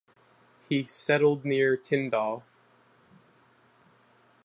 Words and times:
He 0.67 0.85
settled 0.87 1.45
near 1.45 1.77
Tyndall. 1.77 2.41